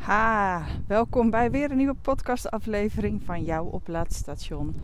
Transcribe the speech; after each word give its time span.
Ha, 0.00 0.64
welkom 0.86 1.30
bij 1.30 1.50
weer 1.50 1.70
een 1.70 1.76
nieuwe 1.76 1.94
podcastaflevering 1.94 3.22
van 3.24 3.44
jouw 3.44 3.64
oplaadstation. 3.64 4.74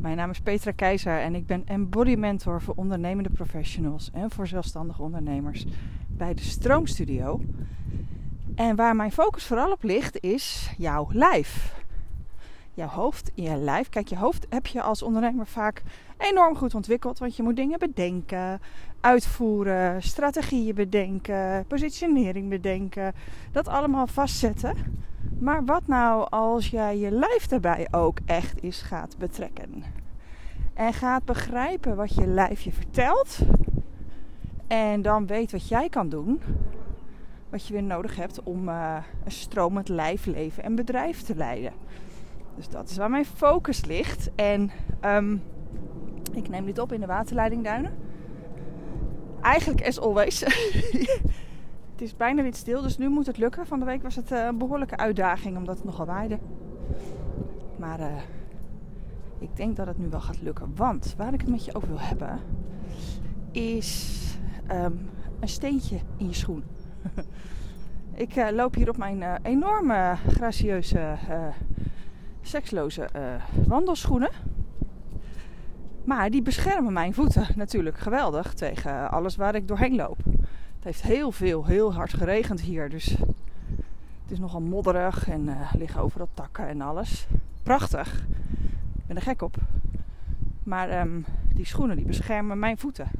Mijn 0.00 0.16
naam 0.16 0.30
is 0.30 0.40
Petra 0.40 0.70
Keizer 0.70 1.20
en 1.20 1.34
ik 1.34 1.46
ben 1.46 1.62
embody 1.66 2.14
mentor 2.14 2.62
voor 2.62 2.74
ondernemende 2.76 3.30
professionals 3.30 4.10
en 4.12 4.30
voor 4.30 4.46
zelfstandige 4.46 5.02
ondernemers 5.02 5.66
bij 6.06 6.34
de 6.34 6.42
Stroomstudio. 6.42 7.40
En 8.54 8.76
waar 8.76 8.96
mijn 8.96 9.12
focus 9.12 9.46
vooral 9.46 9.72
op 9.72 9.82
ligt 9.82 10.20
is 10.20 10.74
jouw 10.78 11.08
lijf. 11.12 11.74
Jouw 12.78 12.88
hoofd 12.88 13.30
in 13.34 13.42
je 13.42 13.56
lijf. 13.56 13.88
Kijk, 13.88 14.08
je 14.08 14.16
hoofd 14.16 14.46
heb 14.48 14.66
je 14.66 14.82
als 14.82 15.02
ondernemer 15.02 15.46
vaak 15.46 15.82
enorm 16.18 16.56
goed 16.56 16.74
ontwikkeld, 16.74 17.18
want 17.18 17.36
je 17.36 17.42
moet 17.42 17.56
dingen 17.56 17.78
bedenken, 17.78 18.60
uitvoeren, 19.00 20.02
strategieën 20.02 20.74
bedenken, 20.74 21.66
positionering 21.66 22.48
bedenken, 22.48 23.14
dat 23.52 23.68
allemaal 23.68 24.06
vastzetten. 24.06 24.76
Maar 25.38 25.64
wat 25.64 25.86
nou 25.86 26.30
als 26.30 26.68
jij 26.68 26.98
je 26.98 27.10
lijf 27.10 27.46
daarbij 27.46 27.88
ook 27.90 28.18
echt 28.26 28.62
eens 28.62 28.82
gaat 28.82 29.18
betrekken? 29.18 29.84
En 30.74 30.92
gaat 30.92 31.24
begrijpen 31.24 31.96
wat 31.96 32.14
je 32.14 32.26
lijf 32.26 32.60
je 32.60 32.72
vertelt. 32.72 33.38
En 34.66 35.02
dan 35.02 35.26
weet 35.26 35.52
wat 35.52 35.68
jij 35.68 35.88
kan 35.88 36.08
doen. 36.08 36.40
Wat 37.48 37.66
je 37.66 37.72
weer 37.72 37.82
nodig 37.82 38.16
hebt 38.16 38.42
om 38.42 38.68
uh, 38.68 38.96
een 39.24 39.30
stromend 39.30 39.88
lijf, 39.88 40.26
leven 40.26 40.62
en 40.62 40.74
bedrijf 40.74 41.22
te 41.22 41.34
leiden. 41.36 41.72
Dus 42.58 42.68
dat 42.68 42.90
is 42.90 42.96
waar 42.96 43.10
mijn 43.10 43.24
focus 43.24 43.84
ligt. 43.84 44.30
En 44.34 44.70
um, 45.04 45.42
ik 46.32 46.48
neem 46.48 46.64
dit 46.64 46.78
op 46.78 46.92
in 46.92 47.00
de 47.00 47.06
waterleidingduinen. 47.06 47.92
Eigenlijk 49.40 49.86
as 49.86 50.00
always. 50.00 50.40
het 51.92 52.02
is 52.02 52.16
bijna 52.16 52.42
weer 52.42 52.54
stil, 52.54 52.82
dus 52.82 52.98
nu 52.98 53.08
moet 53.08 53.26
het 53.26 53.36
lukken. 53.36 53.66
Van 53.66 53.78
de 53.78 53.84
week 53.84 54.02
was 54.02 54.16
het 54.16 54.32
eh, 54.32 54.44
een 54.44 54.58
behoorlijke 54.58 54.96
uitdaging 54.96 55.56
omdat 55.56 55.76
het 55.76 55.84
nogal 55.84 56.06
waaide. 56.06 56.38
Maar 57.76 58.00
uh, 58.00 58.06
ik 59.38 59.56
denk 59.56 59.76
dat 59.76 59.86
het 59.86 59.98
nu 59.98 60.08
wel 60.08 60.20
gaat 60.20 60.42
lukken. 60.42 60.72
Want 60.76 61.14
waar 61.16 61.32
ik 61.32 61.40
het 61.40 61.50
met 61.50 61.64
je 61.64 61.74
over 61.74 61.88
wil 61.88 62.00
hebben, 62.00 62.40
is 63.50 64.18
um, 64.70 65.10
een 65.40 65.48
steentje 65.48 65.98
in 66.16 66.26
je 66.26 66.34
schoen. 66.34 66.64
ik 68.14 68.36
uh, 68.36 68.48
loop 68.50 68.74
hier 68.74 68.88
op 68.88 68.96
mijn 68.96 69.42
enorme 69.42 70.14
gracieuze, 70.28 71.16
seksloze 72.48 73.08
wandelschoenen. 73.66 74.30
Maar 76.04 76.30
die 76.30 76.42
beschermen 76.42 76.92
mijn 76.92 77.14
voeten 77.14 77.46
natuurlijk 77.56 77.98
geweldig 77.98 78.54
tegen 78.54 79.10
alles 79.10 79.36
waar 79.36 79.54
ik 79.54 79.68
doorheen 79.68 79.96
loop. 79.96 80.18
Het 80.74 80.84
heeft 80.84 81.02
heel 81.02 81.32
veel, 81.32 81.64
heel 81.64 81.94
hard 81.94 82.14
geregend 82.14 82.60
hier. 82.60 82.88
Dus 82.88 83.06
het 84.22 84.36
is 84.36 84.38
nogal 84.38 84.60
modderig 84.60 85.28
en 85.28 85.48
uh, 85.48 85.72
liggen 85.74 86.00
overal 86.00 86.28
takken 86.34 86.68
en 86.68 86.80
alles. 86.80 87.26
Prachtig. 87.62 88.26
Ik 88.94 89.06
ben 89.06 89.16
er 89.16 89.22
gek 89.22 89.42
op. 89.42 89.56
Maar 90.62 91.00
um, 91.00 91.24
die 91.54 91.66
schoenen 91.66 91.96
die 91.96 92.06
beschermen 92.06 92.58
mijn 92.58 92.78
voeten. 92.78 93.10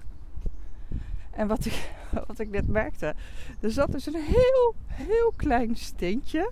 En 1.31 1.47
wat 1.47 1.65
ik, 1.65 1.93
wat 2.27 2.39
ik 2.39 2.51
net 2.51 2.69
merkte, 2.69 3.15
er 3.61 3.71
zat 3.71 3.93
dus 3.93 4.07
een 4.07 4.23
heel, 4.23 4.75
heel 4.87 5.33
klein 5.37 5.77
steentje 5.77 6.51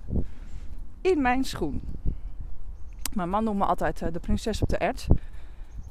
in 1.01 1.23
mijn 1.23 1.45
schoen. 1.45 1.81
Mijn 3.17 3.29
man 3.29 3.45
noemt 3.45 3.59
me 3.59 3.65
altijd 3.65 4.03
uh, 4.03 4.09
de 4.13 4.19
prinses 4.19 4.63
op 4.63 4.69
de 4.69 4.77
ert. 4.77 5.07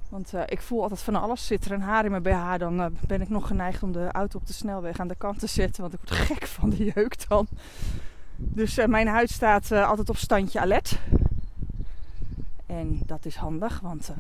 Want 0.10 0.34
uh, 0.34 0.42
ik 0.46 0.62
voel 0.62 0.82
altijd 0.82 1.02
van 1.02 1.16
alles. 1.16 1.48
Zit 1.48 1.66
er 1.66 1.72
een 1.72 1.82
haar 1.82 2.06
in 2.06 2.12
mijn 2.12 2.24
BH, 2.24 2.58
dan 2.58 2.80
uh, 2.80 2.86
ben 3.08 3.22
ik 3.22 3.30
nog 3.30 3.48
geneigd 3.48 3.84
om 3.84 3.92
de 3.92 4.12
auto 4.12 4.40
op 4.40 4.48
de 4.48 4.54
snelweg 4.54 5.00
aan 5.00 5.08
de 5.08 5.16
kant 5.16 5.40
te 5.40 5.48
zetten. 5.48 5.82
Want 5.82 5.94
ik 5.94 6.00
word 6.00 6.12
gek 6.12 6.48
van 6.48 6.70
de 6.70 6.92
jeuk 6.94 7.28
dan. 7.28 7.48
Dus 8.36 8.86
mijn 8.86 9.08
huid 9.08 9.30
staat 9.30 9.72
altijd 9.72 10.10
op 10.10 10.18
standje 10.18 10.60
alert. 10.60 11.00
En 12.66 13.02
dat 13.06 13.26
is 13.26 13.36
handig, 13.36 13.80
want 13.80 14.12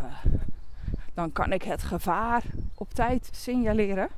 dan 1.14 1.32
kan 1.32 1.52
ik 1.52 1.64
het 1.64 1.84
gevaar 1.84 2.44
op 2.76 2.94
tijd 2.94 3.30
signaleren. 3.32 4.10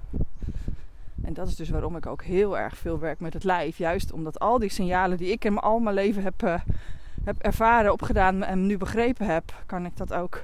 En 1.21 1.33
dat 1.33 1.47
is 1.47 1.55
dus 1.55 1.69
waarom 1.69 1.95
ik 1.95 2.05
ook 2.05 2.23
heel 2.23 2.57
erg 2.57 2.77
veel 2.77 2.99
werk 2.99 3.19
met 3.19 3.33
het 3.33 3.43
lijf. 3.43 3.77
Juist 3.77 4.11
omdat 4.11 4.39
al 4.39 4.59
die 4.59 4.69
signalen 4.69 5.17
die 5.17 5.31
ik 5.31 5.45
in 5.45 5.57
al 5.57 5.79
mijn 5.79 5.95
leven 5.95 6.23
heb, 6.23 6.61
heb 7.27 7.41
ervaren, 7.41 7.91
opgedaan 7.91 8.43
en 8.43 8.65
nu 8.65 8.77
begrepen 8.77 9.25
heb, 9.25 9.63
kan 9.65 9.85
ik 9.85 9.97
dat 9.97 10.13
ook 10.13 10.43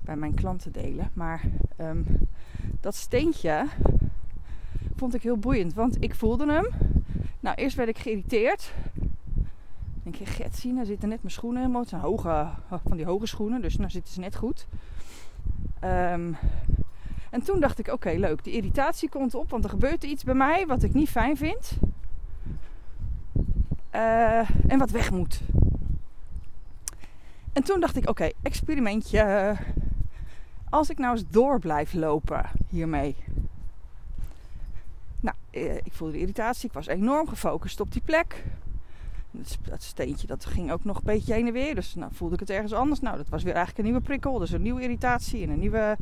bij 0.00 0.16
mijn 0.16 0.34
klanten 0.34 0.72
delen. 0.72 1.10
Maar 1.12 1.42
um, 1.80 2.06
dat 2.80 2.94
steentje 2.94 3.66
vond 4.96 5.14
ik 5.14 5.22
heel 5.22 5.36
boeiend, 5.36 5.74
want 5.74 6.02
ik 6.02 6.14
voelde 6.14 6.52
hem. 6.52 6.66
Nou, 7.40 7.56
eerst 7.56 7.76
werd 7.76 7.88
ik 7.88 7.98
geïrriteerd. 7.98 8.72
denk 10.02 10.14
je, 10.14 10.26
get 10.26 10.56
zien, 10.56 10.76
daar 10.76 10.84
zitten 10.84 11.08
net 11.08 11.22
mijn 11.22 11.34
schoenen 11.34 11.60
helemaal. 11.60 11.80
Het 11.80 11.90
zijn 11.90 12.00
hoge, 12.00 12.46
van 12.88 12.96
die 12.96 13.06
hoge 13.06 13.26
schoenen, 13.26 13.62
dus 13.62 13.76
nou 13.76 13.90
zitten 13.90 14.12
ze 14.12 14.20
net 14.20 14.36
goed. 14.36 14.66
Um, 15.84 16.36
en 17.30 17.42
toen 17.42 17.60
dacht 17.60 17.78
ik, 17.78 17.88
oké, 17.88 18.10
leuk, 18.10 18.44
die 18.44 18.54
irritatie 18.54 19.08
komt 19.08 19.34
op, 19.34 19.50
want 19.50 19.64
er 19.64 19.70
gebeurt 19.70 20.04
iets 20.04 20.24
bij 20.24 20.34
mij 20.34 20.66
wat 20.66 20.82
ik 20.82 20.94
niet 20.94 21.08
fijn 21.08 21.36
vind. 21.36 21.78
Uh, 23.94 24.50
en 24.70 24.78
wat 24.78 24.90
weg 24.90 25.10
moet. 25.10 25.40
En 27.52 27.62
toen 27.62 27.80
dacht 27.80 27.96
ik, 27.96 28.08
oké, 28.08 28.30
experimentje 28.42 29.56
als 30.70 30.90
ik 30.90 30.98
nou 30.98 31.12
eens 31.12 31.28
door 31.30 31.58
blijf 31.58 31.92
lopen 31.92 32.50
hiermee. 32.68 33.16
Nou, 35.20 35.36
eh, 35.50 35.76
ik 35.76 35.92
voelde 35.92 36.12
de 36.12 36.20
irritatie. 36.20 36.68
Ik 36.68 36.74
was 36.74 36.86
enorm 36.86 37.28
gefocust 37.28 37.80
op 37.80 37.92
die 37.92 38.02
plek. 38.04 38.44
Dat 39.62 39.82
steentje 39.82 40.26
dat 40.26 40.44
ging 40.44 40.72
ook 40.72 40.84
nog 40.84 40.96
een 40.96 41.04
beetje 41.04 41.32
heen 41.32 41.46
en 41.46 41.52
weer. 41.52 41.74
Dus 41.74 41.94
nou, 41.94 42.14
voelde 42.14 42.34
ik 42.34 42.40
het 42.40 42.50
ergens 42.50 42.72
anders. 42.72 43.00
Nou, 43.00 43.16
dat 43.16 43.28
was 43.28 43.42
weer 43.42 43.54
eigenlijk 43.54 43.78
een 43.78 43.92
nieuwe 43.92 44.06
prikkel. 44.06 44.38
Dus 44.38 44.50
een 44.50 44.62
nieuwe 44.62 44.82
irritatie 44.82 45.42
en 45.42 45.50
een 45.50 45.58
nieuwe... 45.58 45.96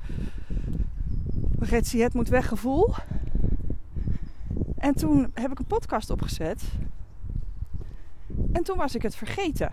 Het 1.61 2.15
moet 2.15 2.29
weg 2.29 2.49
gevoel. 2.49 2.95
En 4.77 4.95
toen 4.95 5.31
heb 5.35 5.51
ik 5.51 5.59
een 5.59 5.65
podcast 5.65 6.11
opgezet. 6.11 6.63
En 8.53 8.63
toen 8.63 8.77
was 8.77 8.95
ik 8.95 9.03
het 9.03 9.15
vergeten. 9.15 9.73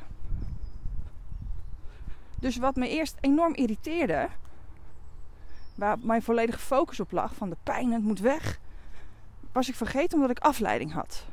Dus 2.45 2.57
wat 2.57 2.75
me 2.75 2.89
eerst 2.89 3.15
enorm 3.19 3.53
irriteerde, 3.53 4.27
waar 5.75 5.97
mijn 5.99 6.21
volledige 6.21 6.59
focus 6.59 6.99
op 6.99 7.11
lag, 7.11 7.35
van 7.35 7.49
de 7.49 7.57
pijn 7.63 7.91
het 7.91 8.03
moet 8.03 8.19
weg, 8.19 8.59
was 9.51 9.69
ik 9.69 9.75
vergeten 9.75 10.17
omdat 10.17 10.37
ik 10.37 10.43
afleiding 10.43 10.93
had. 10.93 11.25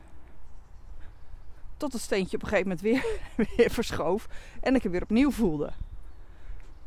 Tot 1.77 1.93
het 1.93 2.03
steentje 2.03 2.37
op 2.37 2.43
een 2.43 2.49
gegeven 2.49 2.69
moment 2.69 2.87
weer, 2.87 3.21
weer 3.57 3.71
verschoof 3.71 4.29
en 4.61 4.75
ik 4.75 4.83
het 4.83 4.93
weer 4.93 5.03
opnieuw 5.03 5.31
voelde. 5.31 5.73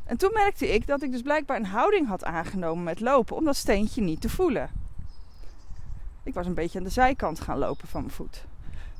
En 0.04 0.16
toen 0.16 0.32
merkte 0.32 0.74
ik 0.74 0.86
dat 0.86 1.02
ik 1.02 1.12
dus 1.12 1.22
blijkbaar 1.22 1.56
een 1.56 1.66
houding 1.66 2.06
had 2.06 2.24
aangenomen 2.24 2.84
met 2.84 3.00
lopen 3.00 3.36
om 3.36 3.44
dat 3.44 3.56
steentje 3.56 4.02
niet 4.02 4.20
te 4.20 4.28
voelen. 4.28 4.70
Ik 6.22 6.34
was 6.34 6.46
een 6.46 6.54
beetje 6.54 6.78
aan 6.78 6.84
de 6.84 6.90
zijkant 6.90 7.40
gaan 7.40 7.58
lopen 7.58 7.88
van 7.88 8.00
mijn 8.00 8.14
voet. 8.14 8.44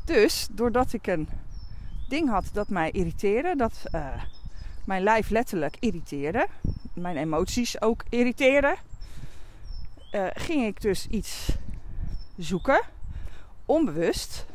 Dus 0.04 0.48
doordat 0.50 0.93
ik 0.93 1.06
een 1.06 1.28
ding 2.08 2.28
had 2.28 2.50
dat 2.53 2.69
mij 2.69 2.91
irriteerde, 2.91 3.56
dat 3.56 3.82
uh, 3.93 4.22
mijn 4.86 5.02
lijf 5.02 5.30
letterlijk 5.30 5.76
irriteerde, 5.80 6.47
mijn 6.92 7.16
emoties 7.16 7.80
ook 7.80 8.04
irriteerden, 8.08 8.76
uh, 10.12 10.26
ging 10.32 10.66
ik 10.66 10.80
dus 10.80 11.06
iets 11.06 11.56
zoeken, 12.36 12.80
onbewust, 13.64 14.46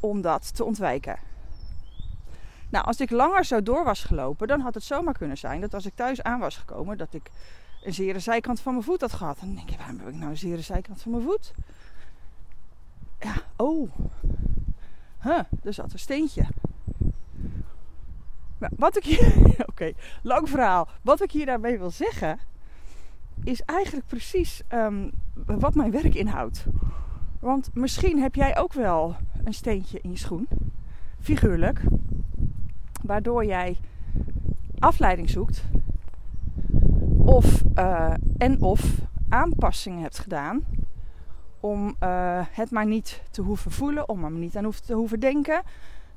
om 0.00 0.20
dat 0.20 0.54
te 0.54 0.64
ontwijken. 0.64 1.18
Nou, 2.68 2.84
als 2.84 3.00
ik 3.00 3.10
langer 3.10 3.44
zo 3.44 3.62
door 3.62 3.84
was 3.84 4.04
gelopen, 4.04 4.48
dan 4.48 4.60
had 4.60 4.74
het 4.74 4.82
zomaar 4.82 5.14
kunnen 5.14 5.38
zijn 5.38 5.60
dat 5.60 5.74
als 5.74 5.86
ik 5.86 5.94
thuis 5.94 6.22
aan 6.22 6.40
was 6.40 6.56
gekomen, 6.56 6.98
dat 6.98 7.14
ik 7.14 7.30
een 7.84 7.94
zere 7.94 8.18
zijkant 8.18 8.60
van 8.60 8.72
mijn 8.72 8.84
voet 8.84 9.00
had 9.00 9.12
gehad. 9.12 9.38
En 9.38 9.46
dan 9.46 9.56
denk 9.56 9.70
je, 9.70 9.76
waarom 9.76 9.98
heb 9.98 10.08
ik 10.08 10.14
nou 10.14 10.30
een 10.30 10.36
zere 10.36 10.60
zijkant 10.62 11.02
van 11.02 11.10
mijn 11.10 11.22
voet? 11.22 11.52
Ja, 13.20 13.34
oh. 13.56 13.90
Huh, 15.22 15.38
er 15.64 15.74
zat 15.74 15.92
een 15.92 15.98
steentje. 15.98 16.46
Nou, 18.58 18.72
wat 18.76 18.96
ik 18.96 19.04
hier. 19.04 19.34
Oké, 19.70 19.92
lang 20.22 20.48
verhaal. 20.48 20.88
Wat 21.02 21.22
ik 21.22 21.30
hier 21.30 21.46
daarmee 21.46 21.78
wil 21.78 21.90
zeggen. 21.90 22.38
Is 23.44 23.62
eigenlijk 23.62 24.06
precies 24.06 24.62
um, 24.72 25.10
wat 25.46 25.74
mijn 25.74 25.90
werk 25.90 26.14
inhoudt. 26.14 26.66
Want 27.40 27.70
misschien 27.74 28.20
heb 28.20 28.34
jij 28.34 28.58
ook 28.58 28.72
wel 28.72 29.16
een 29.44 29.54
steentje 29.54 30.00
in 30.00 30.10
je 30.10 30.18
schoen. 30.18 30.48
Figuurlijk. 31.20 31.80
Waardoor 33.02 33.44
jij 33.44 33.76
afleiding 34.78 35.30
zoekt. 35.30 35.64
Of 37.18 37.62
uh, 37.78 38.14
en 38.38 38.62
of 38.62 38.98
aanpassingen 39.28 40.02
hebt 40.02 40.18
gedaan. 40.18 40.64
Om 41.60 41.96
uh, 42.00 42.40
het 42.50 42.70
maar 42.70 42.86
niet 42.86 43.22
te 43.30 43.42
hoeven 43.42 43.70
voelen. 43.70 44.08
Om 44.08 44.24
er 44.24 44.30
maar 44.30 44.40
niet 44.40 44.56
aan 44.56 44.70
te 44.84 44.94
hoeven 44.94 45.20
denken. 45.20 45.62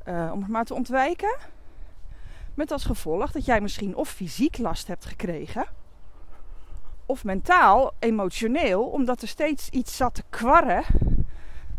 Uh, 0.07 0.31
om 0.33 0.41
het 0.41 0.51
maar 0.51 0.65
te 0.65 0.73
ontwijken. 0.73 1.37
Met 2.59 2.71
als 2.71 2.85
gevolg 2.85 3.31
dat 3.31 3.45
jij 3.45 3.61
misschien 3.61 3.95
of 3.95 4.09
fysiek 4.09 4.57
last 4.57 4.87
hebt 4.87 5.05
gekregen. 5.05 5.65
Of 7.05 7.23
mentaal, 7.23 7.93
emotioneel, 7.99 8.83
omdat 8.83 9.21
er 9.21 9.27
steeds 9.27 9.69
iets 9.69 9.97
zat 9.97 10.13
te 10.13 10.23
kwarren. 10.29 10.83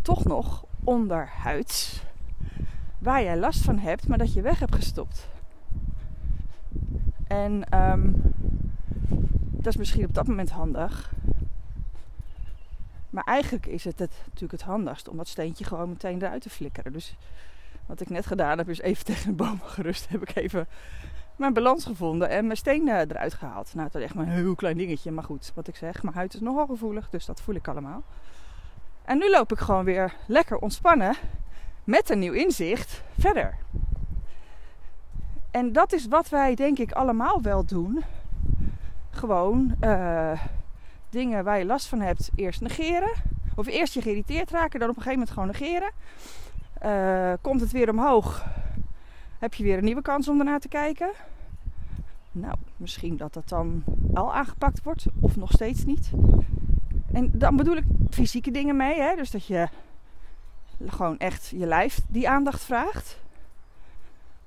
Toch 0.03 0.25
nog 0.25 0.65
onderhuids. 0.85 2.03
waar 2.99 3.23
jij 3.23 3.37
last 3.37 3.62
van 3.62 3.79
hebt, 3.79 4.09
maar 4.09 4.19
dat 4.19 4.32
je 4.32 4.43
weg 4.43 4.59
hebt 4.59 4.75
gestopt. 4.75 5.29
En 7.27 7.65
ehm, 7.69 8.12
dat 9.50 9.67
is 9.67 9.77
misschien 9.77 10.05
op 10.05 10.15
dat 10.15 10.27
moment 10.27 10.50
handig. 10.50 11.12
Maar 13.11 13.25
eigenlijk 13.25 13.67
is 13.67 13.85
het, 13.85 13.99
het 13.99 14.15
natuurlijk 14.25 14.53
het 14.53 14.62
handigst 14.62 15.09
om 15.09 15.17
dat 15.17 15.29
steentje 15.29 15.65
gewoon 15.65 15.88
meteen 15.88 16.23
eruit 16.23 16.43
te 16.43 16.50
flikkeren. 16.50 16.93
Dus 16.93 17.17
wat 17.90 18.00
ik 18.00 18.10
net 18.10 18.26
gedaan 18.26 18.58
heb, 18.58 18.69
is 18.69 18.81
even 18.81 19.04
tegen 19.10 19.28
een 19.28 19.37
boom 19.37 19.60
gerust. 19.62 20.08
Heb 20.08 20.22
ik 20.22 20.37
even 20.37 20.66
mijn 21.37 21.52
balans 21.52 21.84
gevonden 21.84 22.28
en 22.28 22.44
mijn 22.44 22.56
steen 22.56 22.88
eh, 22.88 22.98
eruit 22.98 23.34
gehaald. 23.34 23.75
Nou, 23.75 23.87
het 23.87 23.94
is 23.94 24.02
echt 24.02 24.14
maar 24.14 24.26
een 24.26 24.32
heel 24.32 24.54
klein 24.54 24.76
dingetje. 24.76 25.10
Maar 25.10 25.25
goed, 25.25 25.52
wat 25.54 25.69
ik 25.69 25.76
zeg, 25.76 26.02
mijn 26.02 26.14
huid 26.14 26.34
is 26.34 26.40
nogal 26.40 26.66
gevoelig, 26.66 27.10
dus 27.10 27.26
dat 27.26 27.40
voel 27.40 27.54
ik 27.54 27.69
allemaal. 27.69 28.02
En 29.04 29.19
nu 29.19 29.31
loop 29.31 29.52
ik 29.52 29.58
gewoon 29.58 29.84
weer 29.84 30.14
lekker 30.26 30.58
ontspannen 30.58 31.16
met 31.84 32.10
een 32.10 32.19
nieuw 32.19 32.32
inzicht 32.32 33.02
verder. 33.19 33.56
En 35.50 35.72
dat 35.72 35.93
is 35.93 36.06
wat 36.06 36.28
wij 36.28 36.54
denk 36.54 36.78
ik 36.78 36.93
allemaal 36.93 37.43
wel 37.43 37.64
doen. 37.64 38.04
Gewoon 39.10 39.75
uh, 39.81 40.40
dingen 41.08 41.44
waar 41.44 41.58
je 41.58 41.64
last 41.64 41.86
van 41.86 42.00
hebt 42.00 42.31
eerst 42.34 42.60
negeren. 42.60 43.12
Of 43.54 43.66
eerst 43.66 43.94
je 43.94 44.02
geïrriteerd 44.02 44.50
raken, 44.50 44.81
dan 44.81 44.88
op 44.88 44.96
een 44.96 45.02
gegeven 45.02 45.26
moment 45.26 45.31
gewoon 45.31 45.48
negeren. 45.48 45.90
Uh, 46.85 47.32
komt 47.41 47.61
het 47.61 47.71
weer 47.71 47.91
omhoog, 47.91 48.47
heb 49.38 49.55
je 49.55 49.65
weer 49.65 49.79
een 49.79 49.85
nieuwe 49.85 50.03
kans 50.03 50.29
om 50.29 50.38
ernaar 50.38 50.61
te 50.61 50.69
kijken. 50.69 51.11
Nou, 52.32 52.55
misschien 52.77 53.17
dat 53.17 53.32
dat 53.32 53.49
dan 53.49 53.85
al 54.15 54.35
aangepakt 54.35 54.82
wordt 54.82 55.06
of 55.21 55.37
nog 55.37 55.50
steeds 55.53 55.85
niet. 55.85 56.11
En 57.12 57.31
dan 57.35 57.56
bedoel 57.56 57.77
ik 57.77 57.85
fysieke 58.11 58.50
dingen 58.50 58.77
mee. 58.77 59.00
Hè? 59.00 59.17
Dus 59.17 59.31
dat 59.31 59.47
je 59.47 59.69
gewoon 60.87 61.19
echt 61.19 61.47
je 61.47 61.67
lijf 61.67 62.00
die 62.09 62.29
aandacht 62.29 62.65
vraagt. 62.65 63.21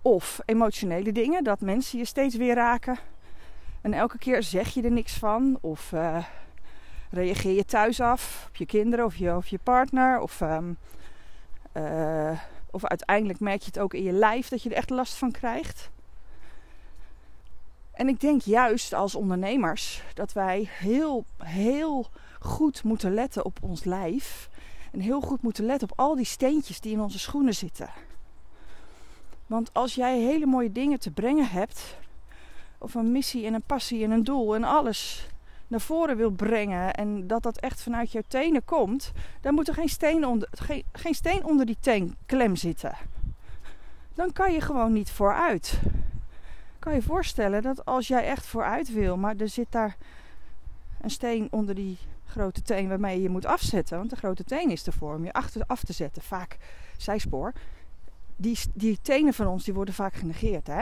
Of 0.02 0.40
emotionele 0.46 1.12
dingen, 1.12 1.44
dat 1.44 1.62
mensen 1.62 1.98
je 1.98 2.06
steeds 2.06 2.36
weer 2.36 2.56
raken. 2.56 2.98
En 3.82 3.94
elke 3.94 4.18
keer 4.18 4.44
zeg 4.44 4.74
je 4.74 4.82
er 4.82 4.92
niks 4.92 5.14
van. 5.14 5.58
Of 5.62 5.92
uh, 5.92 6.24
reageer 7.10 7.56
je 7.56 7.66
thuis 7.66 8.02
af 8.02 8.46
op 8.50 8.56
je 8.56 8.66
kinderen 8.66 9.06
of 9.06 9.16
je, 9.16 9.36
of 9.36 9.48
je 9.48 9.60
partner. 9.64 10.20
Of, 10.20 10.42
um, 10.42 10.78
uh, 11.74 12.40
of 12.72 12.86
uiteindelijk 12.86 13.40
merk 13.40 13.60
je 13.60 13.66
het 13.66 13.80
ook 13.80 13.94
in 13.94 14.04
je 14.04 14.12
lijf 14.12 14.48
dat 14.50 14.64
je 14.64 14.70
er 14.70 14.76
echt 14.76 14.90
last 14.90 15.14
van 15.14 15.32
krijgt. 15.32 15.90
En 17.92 18.08
ik 18.08 18.20
denk 18.20 18.42
juist 18.42 18.94
als 18.94 19.16
ondernemers 19.16 20.04
dat 20.14 20.34
wij 20.34 20.70
heel, 20.70 21.26
heel 21.38 22.08
goed 22.40 22.84
moeten 22.84 23.14
letten 23.14 23.46
op 23.46 23.58
ons 23.62 23.84
lijf. 23.84 24.50
En 24.92 25.00
heel 25.00 25.22
goed 25.22 25.42
moeten 25.42 25.66
letten 25.66 25.90
op 25.92 26.00
al 26.00 26.16
die 26.16 26.26
steentjes 26.26 26.80
die 26.80 26.92
in 26.92 27.02
onze 27.02 27.20
schoenen 27.20 27.54
zitten. 27.54 27.90
Want 29.46 29.74
als 29.74 29.96
jij 29.96 30.20
hele 30.20 30.46
mooie 30.46 30.72
dingen 30.72 31.00
te 31.00 31.12
brengen 31.12 31.50
hebt, 31.50 31.98
of 32.78 32.94
een 32.94 33.12
missie 33.12 33.46
en 33.46 33.54
een 33.54 33.64
passie 33.64 34.04
en 34.04 34.12
een 34.12 34.24
doel 34.24 34.56
en 34.56 34.64
alles 34.64 35.28
naar 35.74 35.82
voren 35.82 36.18
wil 36.18 36.32
brengen 36.32 36.94
en 36.94 37.28
dat 37.28 37.44
dat 37.44 37.60
echt 37.60 37.82
vanuit 37.82 38.12
jouw 38.12 38.22
tenen 38.28 38.66
komt, 38.66 39.12
dan 39.42 39.54
moet 39.54 39.68
er 39.68 39.74
geen 39.74 39.90
steen 39.90 40.26
onder, 40.26 40.48
geen, 40.52 40.84
geen 40.92 41.14
steen 41.14 41.46
onder 41.46 41.66
die 41.66 41.78
teen 41.80 42.16
klem 42.26 42.56
zitten. 42.56 42.96
Dan 44.14 44.32
kan 44.34 44.54
je 44.54 44.62
gewoon 44.62 44.94
niet 44.94 45.12
vooruit. 45.12 45.80
Kan 46.80 46.94
je 46.94 47.02
voorstellen 47.02 47.62
dat 47.62 47.86
als 47.86 48.08
jij 48.08 48.26
echt 48.26 48.46
vooruit 48.46 48.94
wil, 48.94 49.18
maar 49.18 49.36
er 49.38 49.50
zit 49.50 49.72
daar 49.72 49.98
een 51.02 51.10
steen 51.10 51.48
onder 51.52 51.76
die 51.76 51.98
grote 52.26 52.62
teen 52.62 52.88
waarmee 52.88 53.16
je 53.16 53.22
je 53.22 53.30
moet 53.30 53.46
afzetten, 53.46 53.98
want 53.98 54.10
de 54.10 54.16
grote 54.16 54.44
teen 54.44 54.70
is 54.70 54.86
ervoor 54.86 55.16
om 55.16 55.26
je 55.26 55.34
achter, 55.34 55.64
af 55.68 55.84
te 55.84 55.94
zetten, 55.94 56.22
vaak 56.22 56.58
zijspoor. 56.98 57.54
Die, 58.36 58.60
die 58.74 59.00
tenen 59.02 59.34
van 59.34 59.48
ons 59.48 59.64
die 59.64 59.74
worden 59.74 59.94
vaak 59.94 60.14
genegeerd, 60.14 60.68
hè? 60.68 60.82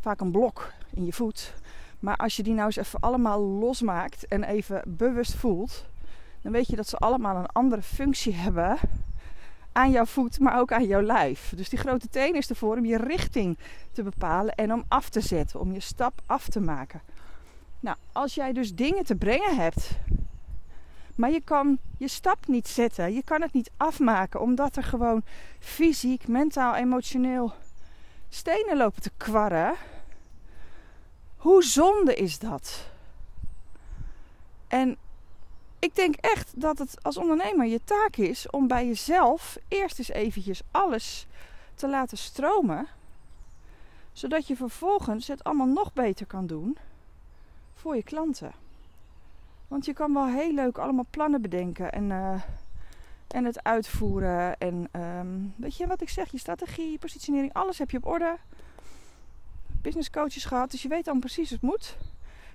Vaak 0.00 0.20
een 0.20 0.30
blok 0.30 0.72
in 0.90 1.04
je 1.04 1.12
voet 1.12 1.54
maar 2.00 2.16
als 2.16 2.36
je 2.36 2.42
die 2.42 2.54
nou 2.54 2.66
eens 2.66 2.76
even 2.76 3.00
allemaal 3.00 3.40
losmaakt 3.40 4.26
en 4.26 4.44
even 4.44 4.82
bewust 4.86 5.34
voelt, 5.34 5.84
dan 6.42 6.52
weet 6.52 6.66
je 6.66 6.76
dat 6.76 6.88
ze 6.88 6.96
allemaal 6.96 7.36
een 7.36 7.46
andere 7.46 7.82
functie 7.82 8.34
hebben 8.34 8.78
aan 9.72 9.90
jouw 9.90 10.04
voet, 10.04 10.38
maar 10.38 10.58
ook 10.58 10.72
aan 10.72 10.86
jouw 10.86 11.02
lijf. 11.02 11.52
Dus 11.56 11.68
die 11.68 11.78
grote 11.78 12.08
teen 12.08 12.34
is 12.34 12.50
ervoor 12.50 12.76
om 12.76 12.84
je 12.84 12.96
richting 12.96 13.58
te 13.92 14.02
bepalen 14.02 14.54
en 14.54 14.72
om 14.72 14.84
af 14.88 15.08
te 15.08 15.20
zetten, 15.20 15.60
om 15.60 15.72
je 15.72 15.80
stap 15.80 16.20
af 16.26 16.48
te 16.48 16.60
maken. 16.60 17.00
Nou, 17.80 17.96
als 18.12 18.34
jij 18.34 18.52
dus 18.52 18.74
dingen 18.74 19.04
te 19.04 19.14
brengen 19.14 19.56
hebt, 19.56 19.90
maar 21.14 21.30
je 21.30 21.40
kan 21.40 21.78
je 21.96 22.08
stap 22.08 22.46
niet 22.46 22.68
zetten, 22.68 23.12
je 23.12 23.22
kan 23.24 23.42
het 23.42 23.52
niet 23.52 23.70
afmaken, 23.76 24.40
omdat 24.40 24.76
er 24.76 24.84
gewoon 24.84 25.22
fysiek, 25.58 26.28
mentaal, 26.28 26.74
emotioneel 26.74 27.52
stenen 28.28 28.76
lopen 28.76 29.02
te 29.02 29.10
kwarren 29.16 29.74
hoe 31.40 31.64
zonde 31.64 32.14
is 32.14 32.38
dat? 32.38 32.86
En 34.68 34.96
ik 35.78 35.94
denk 35.94 36.14
echt 36.14 36.60
dat 36.60 36.78
het 36.78 37.02
als 37.02 37.16
ondernemer 37.16 37.66
je 37.66 37.80
taak 37.84 38.16
is 38.16 38.50
om 38.50 38.66
bij 38.66 38.86
jezelf 38.86 39.58
eerst 39.68 39.98
eens 39.98 40.08
eventjes 40.08 40.62
alles 40.70 41.26
te 41.74 41.88
laten 41.88 42.18
stromen. 42.18 42.86
Zodat 44.12 44.46
je 44.46 44.56
vervolgens 44.56 45.28
het 45.28 45.44
allemaal 45.44 45.66
nog 45.66 45.92
beter 45.92 46.26
kan 46.26 46.46
doen 46.46 46.76
voor 47.74 47.96
je 47.96 48.02
klanten. 48.02 48.52
Want 49.68 49.84
je 49.84 49.92
kan 49.92 50.14
wel 50.14 50.26
heel 50.26 50.54
leuk 50.54 50.78
allemaal 50.78 51.06
plannen 51.10 51.42
bedenken 51.42 51.92
en, 51.92 52.10
uh, 52.10 52.42
en 53.28 53.44
het 53.44 53.62
uitvoeren. 53.64 54.58
En 54.58 54.88
um, 55.00 55.54
weet 55.56 55.76
je 55.76 55.86
wat 55.86 56.00
ik 56.00 56.08
zeg? 56.08 56.30
Je 56.30 56.38
strategie, 56.38 56.90
je 56.90 56.98
positionering, 56.98 57.52
alles 57.52 57.78
heb 57.78 57.90
je 57.90 57.96
op 57.96 58.06
orde 58.06 58.38
business 59.82 60.10
coaches 60.10 60.44
gehad, 60.44 60.70
dus 60.70 60.82
je 60.82 60.88
weet 60.88 61.04
dan 61.04 61.20
precies 61.20 61.50
het 61.50 61.60
moet. 61.60 61.96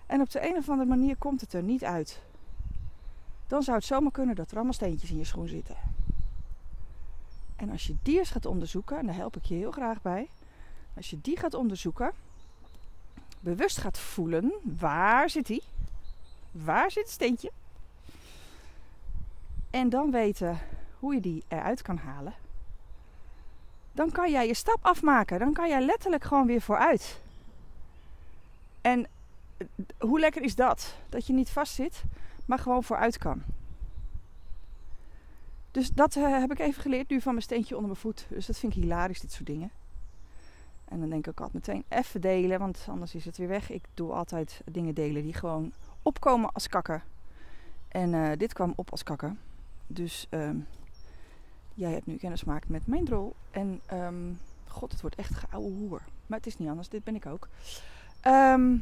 En 0.06 0.22
op 0.22 0.30
de 0.30 0.50
een 0.50 0.56
of 0.56 0.69
andere 0.69 0.89
manier 0.89 1.16
komt 1.16 1.42
het 1.42 1.54
er 1.54 1.63
niet 1.63 1.83
uit. 1.83 2.22
Dan 3.48 3.63
zou 3.63 3.77
het 3.77 3.86
zomaar 3.86 4.12
kunnen 4.12 4.36
dat 4.36 4.50
er 4.50 4.56
allemaal 4.56 4.74
steentjes 4.74 5.10
in 5.10 5.18
je 5.18 5.24
schoen 5.24 5.48
zitten. 5.48 5.75
En 7.56 7.69
als 7.69 7.88
je 7.88 7.95
die 8.01 8.25
gaat 8.25 8.45
onderzoeken, 8.45 8.98
en 8.98 9.06
daar 9.06 9.16
help 9.16 9.36
ik 9.36 9.45
je 9.45 9.56
heel 9.56 9.72
graag 9.72 10.01
bij. 10.01 10.30
Als 10.95 11.10
je 11.10 11.22
die 11.22 11.38
gaat 11.38 11.54
onderzoeken, 11.54 12.12
bewust 13.39 13.77
gaat 13.77 14.00
voelen, 14.00 14.54
waar 14.63 15.30
zit 15.30 15.45
die? 15.45 15.63
Waar 16.51 16.92
zit 16.92 17.04
het 17.04 17.12
steentje? 17.12 17.51
En 19.69 19.89
dan 19.89 20.12
weten 20.12 20.60
hoe 21.00 21.13
je 21.13 21.22
die 21.22 21.44
eruit 21.48 21.81
kan 21.81 21.98
halen 21.98 22.33
dan 23.96 24.12
kan 24.12 24.32
jij 24.32 24.48
je 24.48 24.54
stap 24.54 24.80
afmaken. 24.82 25.40
Dan 25.40 25.54
kan 25.54 25.70
jij 25.70 25.82
letterlijk 25.82 26.24
gewoon 26.24 26.46
weer 26.46 26.62
vooruit. 26.62 27.20
En 28.82 29.08
eh, 29.58 29.68
hoe 30.00 30.20
lekker 30.20 30.42
is 30.42 30.56
dat? 30.56 30.96
Dat 31.10 31.28
je 31.28 31.34
niet 31.34 31.50
vastzit, 31.50 32.04
maar 32.46 32.60
gewoon 32.60 32.84
vooruit 32.84 33.18
kan. 33.18 33.44
Dus 35.72 35.90
dat 35.92 36.16
uh, 36.16 36.40
heb 36.40 36.52
ik 36.52 36.60
even 36.60 36.82
geleerd 36.82 37.10
nu 37.10 37.22
van 37.22 37.32
mijn 37.32 37.46
steentje 37.46 37.75
onder 37.75 37.90
mijn 37.90 38.02
voet. 38.02 38.25
Dus 38.30 38.46
dat 38.46 38.58
vind 38.58 38.75
ik 38.75 38.84
hilarisch, 38.84 39.22
dit 39.22 39.32
soort 39.32 39.46
dingen. 39.46 39.72
En 40.86 41.00
dan 41.00 41.10
denk 41.10 41.28
ik 41.28 41.40
altijd 41.40 41.68
meteen 41.68 41.84
even 41.90 42.22
delen, 42.22 42.60
want 42.60 42.86
anders 42.90 43.16
is 43.16 43.25
het 43.25 43.38
weer 43.38 43.48
weg. 43.48 43.70
Ik 43.70 43.84
doe 43.94 44.12
altijd 44.12 44.62
dingen 44.66 44.94
delen 44.94 45.24
die 45.24 45.34
gewoon 45.34 45.74
opkomen 46.02 46.52
als 46.52 46.68
kakken. 46.68 47.04
En 47.88 48.14
uh, 48.14 48.32
dit 48.38 48.54
kwam 48.54 48.74
op 48.75 48.92
als 48.92 49.04
kakken. 49.04 49.40
Dus 49.88 50.28
uh, 50.30 50.50
Jij 51.77 51.91
hebt 51.91 52.05
nu 52.05 52.15
kennis 52.15 52.41
gemaakt 52.41 52.70
met 52.70 52.88
mijn 52.88 53.05
drol. 53.05 53.36
En 53.51 53.82
um, 53.94 54.39
god, 54.67 54.91
het 54.91 55.01
wordt 55.01 55.15
echt 55.15 55.36
geouwe 55.36 55.72
hoer. 55.72 56.01
Maar 56.27 56.38
het 56.38 56.48
is 56.48 56.58
niet 56.58 56.70
anders, 56.70 56.89
dit 56.89 57.03
ben 57.03 57.15
ik 57.15 57.25
ook. 57.25 57.48
Um, 58.27 58.82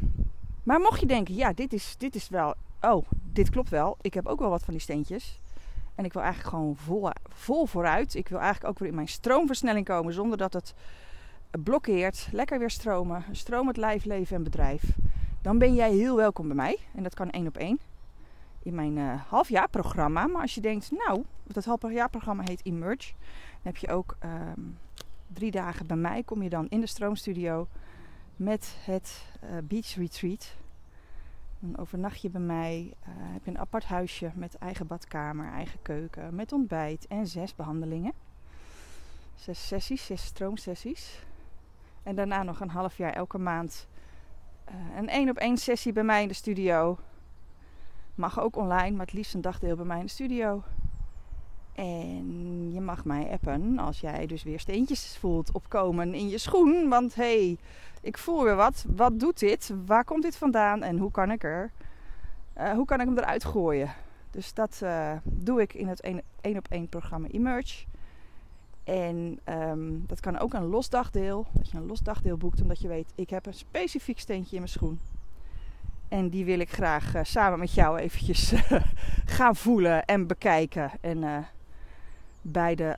maar 0.63 0.79
mocht 0.79 0.99
je 0.99 1.05
denken, 1.05 1.35
ja, 1.35 1.53
dit 1.53 1.73
is, 1.73 1.95
dit 1.97 2.15
is 2.15 2.29
wel... 2.29 2.53
Oh, 2.81 3.05
dit 3.31 3.49
klopt 3.49 3.69
wel. 3.69 3.97
Ik 4.01 4.13
heb 4.13 4.27
ook 4.27 4.39
wel 4.39 4.49
wat 4.49 4.63
van 4.63 4.73
die 4.73 4.81
steentjes. 4.81 5.39
En 5.95 6.05
ik 6.05 6.13
wil 6.13 6.21
eigenlijk 6.21 6.55
gewoon 6.55 6.75
vol, 6.75 7.09
vol 7.27 7.65
vooruit. 7.65 8.15
Ik 8.15 8.27
wil 8.27 8.39
eigenlijk 8.39 8.69
ook 8.69 8.79
weer 8.79 8.89
in 8.89 8.95
mijn 8.95 9.07
stroomversnelling 9.07 9.85
komen 9.85 10.13
zonder 10.13 10.37
dat 10.37 10.53
het 10.53 10.73
blokkeert. 11.63 12.27
Lekker 12.31 12.59
weer 12.59 12.69
stromen. 12.69 13.23
Stroom 13.31 13.67
het 13.67 13.77
lijf, 13.77 14.05
leven 14.05 14.35
en 14.35 14.43
bedrijf. 14.43 14.83
Dan 15.41 15.57
ben 15.57 15.73
jij 15.73 15.91
heel 15.91 16.15
welkom 16.15 16.47
bij 16.47 16.55
mij. 16.55 16.77
En 16.95 17.03
dat 17.03 17.13
kan 17.13 17.29
één 17.29 17.47
op 17.47 17.57
één 17.57 17.79
in 18.63 18.75
mijn 18.75 18.97
uh, 18.97 19.21
halfjaarprogramma. 19.27 20.27
Maar 20.27 20.41
als 20.41 20.55
je 20.55 20.61
denkt, 20.61 20.91
nou, 20.91 21.23
dat 21.43 21.65
halfjaarprogramma 21.65 22.43
heet 22.43 22.65
Emerge. 22.65 23.13
Dan 23.51 23.73
heb 23.73 23.77
je 23.77 23.87
ook 23.87 24.17
um, 24.23 24.77
drie 25.27 25.51
dagen 25.51 25.87
bij 25.87 25.97
mij. 25.97 26.23
Kom 26.23 26.41
je 26.41 26.49
dan 26.49 26.69
in 26.69 26.79
de 26.79 26.87
stroomstudio 26.87 27.67
met 28.35 28.75
het 28.79 29.25
uh, 29.43 29.49
Beach 29.63 29.95
Retreat. 29.95 30.55
Dan 31.59 31.77
overnacht 31.77 32.21
je 32.21 32.29
bij 32.29 32.41
mij. 32.41 32.93
Uh, 33.01 33.07
heb 33.07 33.45
je 33.45 33.51
een 33.51 33.59
apart 33.59 33.85
huisje 33.85 34.31
met 34.35 34.57
eigen 34.57 34.87
badkamer, 34.87 35.51
eigen 35.51 35.81
keuken, 35.81 36.35
met 36.35 36.51
ontbijt 36.51 37.07
en 37.07 37.27
zes 37.27 37.55
behandelingen. 37.55 38.13
Zes 39.35 39.67
sessies, 39.67 40.05
zes 40.05 40.23
stroomsessies. 40.23 41.25
En 42.03 42.15
daarna 42.15 42.43
nog 42.43 42.59
een 42.59 42.69
half 42.69 42.97
jaar 42.97 43.13
elke 43.13 43.37
maand 43.37 43.87
een 44.97 45.09
één 45.09 45.29
op 45.29 45.37
één 45.37 45.57
sessie 45.57 45.93
bij 45.93 46.03
mij 46.03 46.21
in 46.21 46.27
de 46.27 46.33
studio 46.33 46.97
Mag 48.15 48.39
ook 48.39 48.55
online, 48.55 48.91
maar 48.91 49.05
het 49.05 49.15
liefst 49.15 49.33
een 49.33 49.41
dagdeel 49.41 49.75
bij 49.75 49.85
mij 49.85 49.99
in 49.99 50.05
de 50.05 50.11
studio. 50.11 50.63
En 51.73 52.71
je 52.73 52.81
mag 52.81 53.05
mij 53.05 53.31
appen 53.31 53.79
als 53.79 53.99
jij 53.99 54.25
dus 54.25 54.43
weer 54.43 54.59
steentjes 54.59 55.17
voelt 55.17 55.51
opkomen 55.51 56.13
in 56.13 56.29
je 56.29 56.37
schoen. 56.37 56.89
Want 56.89 57.15
hé, 57.15 57.23
hey, 57.23 57.57
ik 58.01 58.17
voel 58.17 58.43
weer 58.43 58.55
wat. 58.55 58.85
Wat 58.95 59.19
doet 59.19 59.39
dit? 59.39 59.73
Waar 59.85 60.03
komt 60.03 60.23
dit 60.23 60.35
vandaan? 60.35 60.83
En 60.83 60.97
hoe 60.97 61.11
kan 61.11 61.31
ik 61.31 61.43
er? 61.43 61.71
Uh, 62.57 62.71
hoe 62.71 62.85
kan 62.85 62.99
ik 62.99 63.05
hem 63.05 63.17
eruit 63.17 63.45
gooien? 63.45 63.93
Dus 64.31 64.53
dat 64.53 64.79
uh, 64.83 65.11
doe 65.23 65.61
ik 65.61 65.73
in 65.73 65.87
het 65.87 66.01
1 66.01 66.57
op 66.57 66.67
1 66.69 66.87
programma 66.87 67.27
Emerge. 67.27 67.85
En 68.83 69.39
um, 69.49 70.03
dat 70.07 70.19
kan 70.19 70.37
ook 70.39 70.53
een 70.53 70.65
los 70.65 70.89
dagdeel. 70.89 71.45
Dat 71.53 71.69
je 71.69 71.77
een 71.77 71.85
los 71.85 71.99
dagdeel 71.99 72.37
boekt 72.37 72.61
omdat 72.61 72.81
je 72.81 72.87
weet, 72.87 73.11
ik 73.15 73.29
heb 73.29 73.45
een 73.45 73.53
specifiek 73.53 74.19
steentje 74.19 74.55
in 74.55 74.61
mijn 74.61 74.73
schoen. 74.73 74.99
En 76.07 76.29
die 76.29 76.45
wil 76.45 76.59
ik 76.59 76.71
graag 76.71 77.15
uh, 77.15 77.23
samen 77.23 77.59
met 77.59 77.73
jou 77.73 77.99
eventjes 77.99 78.53
gaan 79.37 79.55
voelen 79.55 80.05
en 80.05 80.27
bekijken. 80.27 80.91
En 81.01 81.47
bij 82.41 82.75
de 82.75 82.95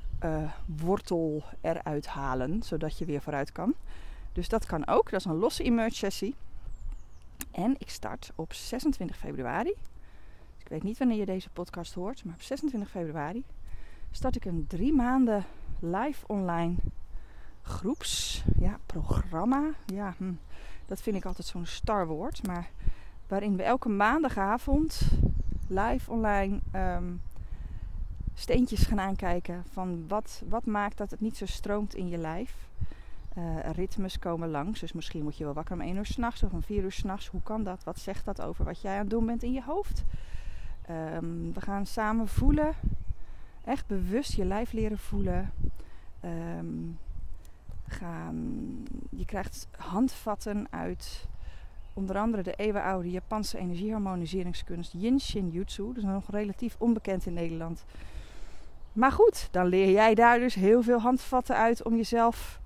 wortel 0.65 1.43
eruit 1.61 2.07
halen, 2.07 2.63
zodat 2.63 2.97
je 2.97 3.05
weer 3.05 3.21
vooruit 3.21 3.51
kan. 3.51 3.73
Dus 4.33 4.49
dat 4.49 4.65
kan 4.65 4.87
ook. 4.87 5.09
Dat 5.09 5.19
is 5.19 5.25
een 5.25 5.37
losse 5.37 5.63
emerge 5.63 5.95
sessie. 5.95 6.35
En 7.51 7.75
ik 7.77 7.89
start 7.89 8.31
op 8.35 8.53
26 8.53 9.17
februari. 9.17 9.73
Dus 10.53 10.63
ik 10.63 10.67
weet 10.67 10.83
niet 10.83 10.97
wanneer 10.97 11.17
je 11.17 11.25
deze 11.25 11.49
podcast 11.49 11.93
hoort, 11.93 12.23
maar 12.23 12.33
op 12.33 12.41
26 12.41 12.89
februari 12.89 13.43
start 14.11 14.35
ik 14.35 14.45
een 14.45 14.65
drie 14.67 14.93
maanden 14.93 15.45
live 15.79 16.27
online 16.27 16.75
groeps 17.61 18.43
ja, 18.59 18.79
programma. 18.85 19.69
Ja, 19.85 20.13
hm, 20.17 20.33
dat 20.85 21.01
vind 21.01 21.15
ik 21.15 21.25
altijd 21.25 21.47
zo'n 21.47 21.65
starwoord. 21.65 22.47
Maar 22.47 22.69
waarin 23.27 23.57
we 23.57 23.63
elke 23.63 23.89
maandagavond 23.89 25.01
live 25.67 26.11
online 26.11 26.59
um, 26.75 27.21
steentjes 28.33 28.85
gaan 28.85 28.99
aankijken 28.99 29.63
van 29.71 30.07
wat, 30.07 30.43
wat 30.49 30.65
maakt 30.65 30.97
dat 30.97 31.11
het 31.11 31.21
niet 31.21 31.37
zo 31.37 31.45
stroomt 31.45 31.95
in 31.95 32.07
je 32.07 32.17
lijf. 32.17 32.67
Uh, 33.37 33.59
ritmes 33.71 34.19
komen 34.19 34.49
langs. 34.49 34.79
Dus 34.79 34.93
misschien 34.93 35.21
word 35.21 35.37
je 35.37 35.43
wel 35.43 35.53
wakker 35.53 35.75
om 35.75 35.81
1 35.81 35.95
uur 35.95 36.05
s'nachts 36.05 36.43
of 36.43 36.51
om 36.51 36.61
4 36.63 36.83
uur 36.83 36.91
s'nachts. 36.91 37.27
Hoe 37.27 37.41
kan 37.43 37.63
dat? 37.63 37.83
Wat 37.83 37.99
zegt 37.99 38.25
dat 38.25 38.41
over 38.41 38.65
wat 38.65 38.81
jij 38.81 38.93
aan 38.93 38.99
het 38.99 39.09
doen 39.09 39.25
bent 39.25 39.43
in 39.43 39.53
je 39.53 39.63
hoofd? 39.63 40.03
Um, 40.89 41.53
we 41.53 41.61
gaan 41.61 41.85
samen 41.85 42.27
voelen. 42.27 42.73
Echt 43.63 43.87
bewust 43.87 44.33
je 44.33 44.45
lijf 44.45 44.71
leren 44.71 44.97
voelen. 44.97 45.51
Um, 46.25 46.97
gaan, 47.87 48.83
je 49.09 49.25
krijgt 49.25 49.67
handvatten 49.77 50.67
uit 50.69 51.27
onder 51.95 52.17
andere 52.17 52.43
de 52.43 52.53
eeuwenoude 52.53 53.11
Japanse 53.11 53.57
energieharmoniseringskunst 53.57 54.93
Yin 54.93 55.19
Shin 55.19 55.49
Jutsu. 55.49 55.91
Is 55.95 56.03
nog 56.03 56.31
relatief 56.31 56.75
onbekend 56.79 57.25
in 57.25 57.33
Nederland. 57.33 57.85
Maar 58.93 59.11
goed, 59.11 59.47
dan 59.51 59.65
leer 59.65 59.91
jij 59.91 60.15
daar 60.15 60.39
dus 60.39 60.53
heel 60.53 60.83
veel 60.83 60.99
handvatten 60.99 61.55
uit 61.55 61.83
om 61.83 61.95
jezelf 61.95 62.59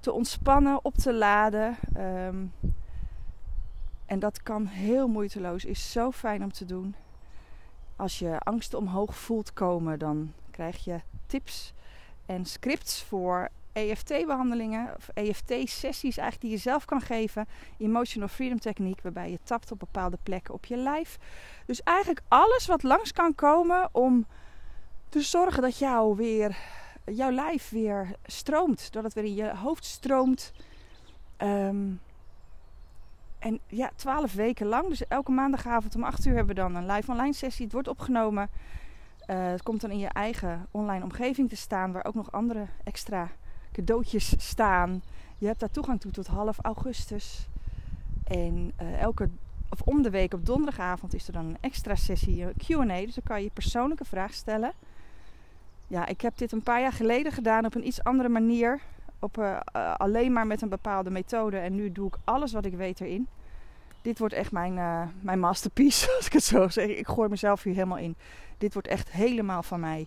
te 0.00 0.12
ontspannen, 0.12 0.84
op 0.84 0.94
te 0.94 1.12
laden. 1.12 1.76
Um, 1.96 2.52
en 4.06 4.18
dat 4.18 4.42
kan 4.42 4.66
heel 4.66 5.08
moeiteloos, 5.08 5.64
is 5.64 5.92
zo 5.92 6.10
fijn 6.10 6.42
om 6.42 6.52
te 6.52 6.64
doen. 6.64 6.94
Als 7.96 8.18
je 8.18 8.38
angsten 8.38 8.78
omhoog 8.78 9.16
voelt 9.16 9.52
komen, 9.52 9.98
dan 9.98 10.32
krijg 10.50 10.84
je 10.84 11.00
tips 11.26 11.72
en 12.26 12.44
scripts 12.44 13.02
voor 13.02 13.48
EFT-behandelingen 13.74 14.94
of 14.96 15.08
EFT-sessies 15.08 16.16
eigenlijk 16.16 16.40
die 16.40 16.50
je 16.50 16.56
zelf 16.56 16.84
kan 16.84 17.00
geven. 17.00 17.46
Emotional 17.78 18.28
Freedom 18.28 18.58
Techniek, 18.58 19.00
waarbij 19.02 19.30
je 19.30 19.38
tapt 19.42 19.72
op 19.72 19.78
bepaalde 19.78 20.18
plekken 20.22 20.54
op 20.54 20.64
je 20.64 20.76
lijf. 20.76 21.18
Dus 21.66 21.82
eigenlijk 21.82 22.20
alles 22.28 22.66
wat 22.66 22.82
langs 22.82 23.12
kan 23.12 23.34
komen 23.34 23.88
om 23.92 24.26
te 25.08 25.20
zorgen 25.20 25.62
dat 25.62 25.78
jou 25.78 26.16
weer 26.16 26.56
jouw 27.04 27.30
lijf 27.30 27.70
weer 27.70 28.16
stroomt. 28.24 28.92
Dat 28.92 29.02
het 29.02 29.14
weer 29.14 29.24
in 29.24 29.34
je 29.34 29.56
hoofd 29.56 29.84
stroomt. 29.84 30.52
Um, 31.38 32.00
en 33.38 33.60
ja, 33.66 33.90
twaalf 33.96 34.34
weken 34.34 34.66
lang. 34.66 34.88
Dus 34.88 35.06
elke 35.06 35.30
maandagavond 35.30 35.94
om 35.94 36.04
8 36.04 36.26
uur 36.26 36.34
hebben 36.34 36.54
we 36.54 36.60
dan 36.60 36.74
een 36.74 36.86
live 36.86 37.10
online 37.10 37.32
sessie. 37.32 37.64
Het 37.64 37.72
wordt 37.72 37.88
opgenomen. 37.88 38.50
Uh, 39.26 39.46
het 39.46 39.62
komt 39.62 39.80
dan 39.80 39.90
in 39.90 39.98
je 39.98 40.08
eigen 40.08 40.66
online 40.70 41.04
omgeving 41.04 41.48
te 41.48 41.56
staan. 41.56 41.92
Waar 41.92 42.04
ook 42.04 42.14
nog 42.14 42.32
andere 42.32 42.66
extra 42.84 43.30
cadeautjes 43.74 44.34
staan. 44.36 45.02
Je 45.38 45.46
hebt 45.46 45.60
daar 45.60 45.70
toegang 45.70 46.00
toe 46.00 46.12
tot 46.12 46.26
half 46.26 46.58
augustus. 46.62 47.48
En 48.24 48.72
uh, 48.82 49.00
elke, 49.00 49.28
of 49.68 49.80
om 49.80 50.02
de 50.02 50.10
week 50.10 50.34
op 50.34 50.46
donderdagavond 50.46 51.14
is 51.14 51.26
er 51.26 51.32
dan 51.32 51.44
een 51.44 51.58
extra 51.60 51.94
sessie, 51.94 52.42
een 52.42 52.54
Q&A. 52.56 53.00
Dus 53.00 53.14
dan 53.14 53.24
kan 53.24 53.42
je 53.42 53.50
persoonlijke 53.52 54.04
vraag 54.04 54.34
stellen 54.34 54.72
ja, 55.86 56.06
ik 56.06 56.20
heb 56.20 56.36
dit 56.36 56.52
een 56.52 56.62
paar 56.62 56.80
jaar 56.80 56.92
geleden 56.92 57.32
gedaan 57.32 57.64
op 57.64 57.74
een 57.74 57.86
iets 57.86 58.04
andere 58.04 58.28
manier. 58.28 58.80
Op, 59.18 59.38
uh, 59.38 59.60
alleen 59.96 60.32
maar 60.32 60.46
met 60.46 60.62
een 60.62 60.68
bepaalde 60.68 61.10
methode. 61.10 61.58
En 61.58 61.74
nu 61.74 61.92
doe 61.92 62.06
ik 62.06 62.16
alles 62.24 62.52
wat 62.52 62.64
ik 62.64 62.74
weet 62.74 63.00
erin. 63.00 63.26
Dit 64.02 64.18
wordt 64.18 64.34
echt 64.34 64.52
mijn, 64.52 64.74
mijn 65.20 65.38
masterpiece, 65.38 66.10
als 66.16 66.26
ik 66.26 66.32
het 66.32 66.44
zo 66.44 66.68
zeg. 66.68 66.88
Ik 66.88 67.06
gooi 67.06 67.28
mezelf 67.28 67.62
hier 67.62 67.74
helemaal 67.74 67.98
in. 67.98 68.16
Dit 68.58 68.72
wordt 68.72 68.88
echt 68.88 69.10
helemaal 69.10 69.62
van 69.62 69.80
mij. 69.80 70.06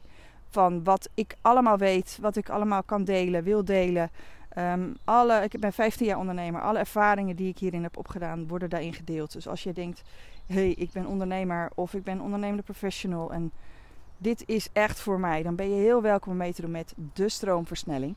Van 0.49 0.83
wat 0.83 1.09
ik 1.13 1.35
allemaal 1.41 1.77
weet, 1.77 2.17
wat 2.21 2.35
ik 2.35 2.49
allemaal 2.49 2.83
kan 2.83 3.03
delen, 3.03 3.43
wil 3.43 3.65
delen. 3.65 4.09
Um, 4.57 4.97
alle, 5.03 5.43
ik 5.43 5.59
ben 5.59 5.73
15 5.73 6.05
jaar 6.05 6.17
ondernemer. 6.17 6.61
Alle 6.61 6.79
ervaringen 6.79 7.35
die 7.35 7.49
ik 7.49 7.57
hierin 7.57 7.83
heb 7.83 7.97
opgedaan, 7.97 8.47
worden 8.47 8.69
daarin 8.69 8.93
gedeeld. 8.93 9.33
Dus 9.33 9.47
als 9.47 9.63
je 9.63 9.73
denkt, 9.73 10.01
hé, 10.45 10.55
hey, 10.55 10.69
ik 10.71 10.91
ben 10.91 11.05
ondernemer 11.05 11.69
of 11.75 11.93
ik 11.93 12.03
ben 12.03 12.21
ondernemende 12.21 12.63
professional... 12.63 13.31
en 13.31 13.51
dit 14.17 14.43
is 14.45 14.69
echt 14.73 14.99
voor 14.99 15.19
mij. 15.19 15.43
Dan 15.43 15.55
ben 15.55 15.69
je 15.69 15.81
heel 15.81 16.01
welkom 16.01 16.31
om 16.31 16.37
mee 16.37 16.53
te 16.53 16.61
doen 16.61 16.71
met 16.71 16.93
de 17.13 17.29
stroomversnelling. 17.29 18.15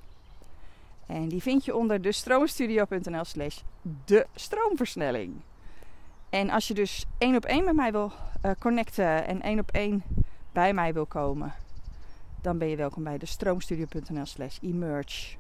En 1.07 1.29
die 1.29 1.43
vind 1.43 1.65
je 1.65 1.77
onder 1.77 2.03
de 2.03 2.13
stroomstudio.nl 2.13 3.25
slash 3.25 3.61
de 4.05 4.27
stroomversnelling. 4.35 5.35
En 6.31 6.51
als 6.51 6.69
je 6.69 6.75
dus 6.75 7.05
één 7.19 7.37
op 7.37 7.45
één 7.45 7.65
met 7.65 7.75
mij 7.75 7.93
wil 7.93 8.13
uh, 8.45 8.51
connecten 8.59 9.27
en 9.27 9.43
één 9.43 9.59
op 9.59 9.71
één 9.71 10.03
bij 10.53 10.75
mij 10.75 10.93
wil 10.93 11.07
komen, 11.07 11.55
dan 12.41 12.59
ben 12.59 12.69
je 12.69 12.77
welkom 12.77 13.05
bij 13.05 13.19
de 13.19 13.27
stroomstudio.nl 13.27 14.27
slash 14.27 14.59
emerge. 14.63 15.37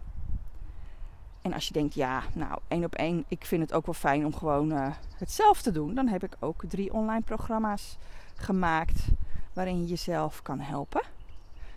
En 1.42 1.52
als 1.52 1.66
je 1.66 1.72
denkt, 1.72 1.94
ja, 1.94 2.22
nou, 2.32 2.60
één 2.68 2.84
op 2.84 2.94
één, 2.94 3.24
ik 3.28 3.44
vind 3.44 3.62
het 3.62 3.72
ook 3.72 3.86
wel 3.86 3.94
fijn 3.94 4.24
om 4.26 4.34
gewoon 4.34 4.72
uh, 4.72 4.88
het 5.14 5.42
te 5.62 5.70
doen, 5.72 5.94
dan 5.94 6.08
heb 6.08 6.22
ik 6.24 6.36
ook 6.38 6.64
drie 6.68 6.92
online 6.92 7.22
programma's 7.22 7.96
gemaakt 8.34 9.08
waarin 9.52 9.80
je 9.80 9.86
jezelf 9.86 10.42
kan 10.42 10.60
helpen. 10.60 11.02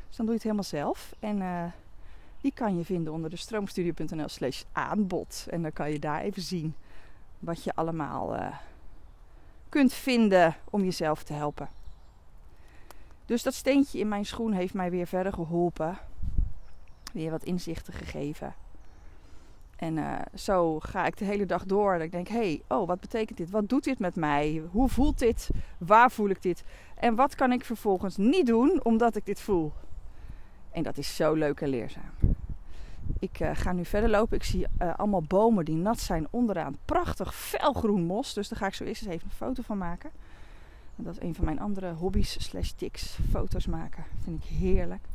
Dus 0.07 0.15
dan 0.15 0.25
doe 0.25 0.27
je 0.27 0.33
het 0.33 0.43
helemaal 0.43 0.63
zelf. 0.63 1.15
En 1.19 1.37
uh, 1.37 1.63
die 2.41 2.51
kan 2.53 2.77
je 2.77 2.85
vinden 2.85 3.13
onder 3.13 3.29
de 3.29 3.35
stroomstudio.nl 3.35 4.29
slash 4.29 4.63
aanbod. 4.71 5.47
En 5.49 5.61
dan 5.61 5.73
kan 5.73 5.91
je 5.91 5.99
daar 5.99 6.21
even 6.21 6.41
zien 6.41 6.75
wat 7.39 7.63
je 7.63 7.75
allemaal 7.75 8.35
uh, 8.35 8.55
kunt 9.69 9.93
vinden 9.93 10.55
om 10.69 10.83
jezelf 10.83 11.23
te 11.23 11.33
helpen. 11.33 11.69
Dus 13.25 13.43
dat 13.43 13.53
steentje 13.53 13.99
in 13.99 14.07
mijn 14.07 14.25
schoen 14.25 14.51
heeft 14.51 14.73
mij 14.73 14.91
weer 14.91 15.07
verder 15.07 15.33
geholpen. 15.33 15.97
Weer 17.13 17.31
wat 17.31 17.43
inzichten 17.43 17.93
gegeven. 17.93 18.55
En 19.75 19.97
uh, 19.97 20.19
zo 20.33 20.79
ga 20.79 21.05
ik 21.05 21.17
de 21.17 21.25
hele 21.25 21.45
dag 21.45 21.65
door. 21.65 21.93
En 21.93 22.01
ik 22.01 22.11
denk, 22.11 22.27
hé, 22.27 22.35
hey, 22.35 22.61
oh, 22.67 22.87
wat 22.87 22.99
betekent 22.99 23.37
dit? 23.37 23.49
Wat 23.49 23.69
doet 23.69 23.83
dit 23.83 23.99
met 23.99 24.15
mij? 24.15 24.63
Hoe 24.71 24.89
voelt 24.89 25.19
dit? 25.19 25.49
Waar 25.77 26.11
voel 26.11 26.29
ik 26.29 26.41
dit? 26.41 26.63
En 26.95 27.15
wat 27.15 27.35
kan 27.35 27.51
ik 27.51 27.65
vervolgens 27.65 28.17
niet 28.17 28.45
doen 28.45 28.83
omdat 28.83 29.15
ik 29.15 29.25
dit 29.25 29.41
voel? 29.41 29.71
En 30.71 30.83
dat 30.83 30.97
is 30.97 31.15
zo 31.15 31.33
leuk 31.33 31.61
en 31.61 31.69
leerzaam. 31.69 32.11
Ik 33.19 33.39
uh, 33.39 33.49
ga 33.53 33.71
nu 33.71 33.85
verder 33.85 34.09
lopen. 34.09 34.37
Ik 34.37 34.43
zie 34.43 34.67
uh, 34.81 34.93
allemaal 34.95 35.23
bomen 35.23 35.65
die 35.65 35.75
nat 35.75 35.99
zijn 35.99 36.27
onderaan. 36.29 36.77
Prachtig 36.85 37.35
felgroen 37.35 38.03
mos. 38.03 38.33
Dus 38.33 38.49
daar 38.49 38.59
ga 38.59 38.67
ik 38.67 38.73
zo 38.73 38.83
eerst 38.83 39.01
eens 39.01 39.13
even 39.13 39.27
een 39.27 39.35
foto 39.35 39.61
van 39.61 39.77
maken. 39.77 40.11
Dat 41.03 41.13
is 41.13 41.21
een 41.21 41.35
van 41.35 41.45
mijn 41.45 41.59
andere 41.59 41.93
hobby's 41.93 42.43
slash 42.43 42.69
tics. 42.69 43.17
Foto's 43.29 43.67
maken. 43.67 44.05
Vind 44.23 44.43
ik 44.43 44.49
heerlijk. 44.49 45.05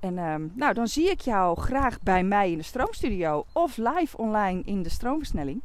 En 0.00 0.18
um, 0.18 0.52
nou, 0.54 0.74
dan 0.74 0.88
zie 0.88 1.10
ik 1.10 1.20
jou 1.20 1.60
graag 1.60 2.00
bij 2.00 2.24
mij 2.24 2.50
in 2.50 2.58
de 2.58 2.64
stroomstudio 2.64 3.44
of 3.52 3.76
live 3.76 4.16
online 4.16 4.62
in 4.62 4.82
de 4.82 4.88
stroomversnelling. 4.88 5.60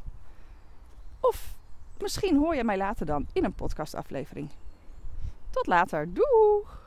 Of 1.19 1.55
misschien 2.01 2.37
hoor 2.37 2.55
je 2.55 2.63
mij 2.63 2.77
later 2.77 3.05
dan 3.05 3.27
in 3.33 3.43
een 3.43 3.53
podcastaflevering. 3.53 4.49
Tot 5.49 5.67
later. 5.67 6.13
Doeg! 6.13 6.80